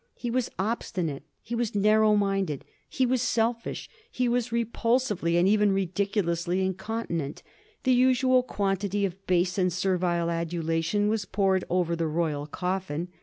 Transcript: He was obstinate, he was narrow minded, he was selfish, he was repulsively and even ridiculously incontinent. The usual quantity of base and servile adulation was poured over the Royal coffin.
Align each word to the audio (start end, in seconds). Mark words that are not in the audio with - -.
He 0.15 0.31
was 0.31 0.49
obstinate, 0.57 1.21
he 1.43 1.53
was 1.53 1.75
narrow 1.75 2.15
minded, 2.15 2.65
he 2.89 3.05
was 3.05 3.21
selfish, 3.21 3.87
he 4.09 4.27
was 4.27 4.51
repulsively 4.51 5.37
and 5.37 5.47
even 5.47 5.71
ridiculously 5.71 6.65
incontinent. 6.65 7.43
The 7.83 7.93
usual 7.93 8.41
quantity 8.41 9.05
of 9.05 9.27
base 9.27 9.59
and 9.59 9.71
servile 9.71 10.31
adulation 10.31 11.07
was 11.07 11.25
poured 11.25 11.65
over 11.69 11.95
the 11.95 12.07
Royal 12.07 12.47
coffin. 12.47 13.09